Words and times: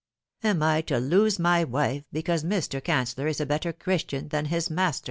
Am 0.43 0.63
I 0.63 0.81
to 0.87 0.97
lose 0.99 1.37
my 1.37 1.63
wife 1.63 2.05
because 2.11 2.43
Mr. 2.43 2.83
Cancellor 2.83 3.27
is 3.27 3.39
a 3.39 3.45
better 3.45 3.71
Christian 3.71 4.29
than 4.29 4.45
his 4.45 4.67
Master 4.67 4.99